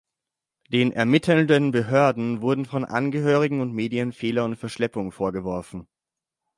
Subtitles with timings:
[0.69, 5.87] Den ermittelnden Behörden wurden von Angehörigen und Medien Fehler und Verschleppung vorgeworfen.